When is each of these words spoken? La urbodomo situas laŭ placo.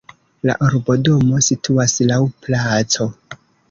La 0.49 0.55
urbodomo 0.67 1.43
situas 1.51 1.97
laŭ 2.09 2.21
placo. 2.45 3.13